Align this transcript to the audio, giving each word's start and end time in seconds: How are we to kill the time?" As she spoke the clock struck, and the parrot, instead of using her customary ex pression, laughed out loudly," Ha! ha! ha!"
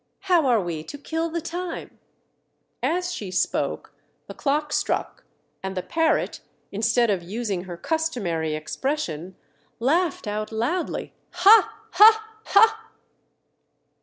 How 0.21 0.47
are 0.47 0.59
we 0.59 0.83
to 0.85 0.97
kill 0.97 1.29
the 1.29 1.41
time?" 1.41 1.99
As 2.97 3.13
she 3.13 3.29
spoke 3.29 3.93
the 4.25 4.33
clock 4.33 4.73
struck, 4.73 5.23
and 5.61 5.77
the 5.77 5.83
parrot, 5.83 6.41
instead 6.71 7.11
of 7.11 7.21
using 7.21 7.65
her 7.65 7.77
customary 7.77 8.55
ex 8.55 8.75
pression, 8.75 9.35
laughed 9.79 10.25
out 10.27 10.51
loudly," 10.51 11.13
Ha! 11.45 11.79
ha! 11.91 12.25
ha!" 12.45 12.87